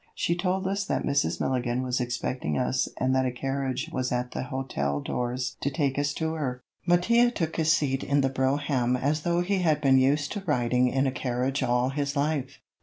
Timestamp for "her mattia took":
6.33-7.57